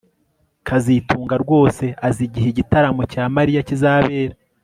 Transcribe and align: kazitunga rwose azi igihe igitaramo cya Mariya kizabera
kazitunga 0.67 1.35
rwose 1.43 1.85
azi 2.07 2.21
igihe 2.27 2.47
igitaramo 2.49 3.03
cya 3.11 3.23
Mariya 3.35 3.65
kizabera 3.67 4.35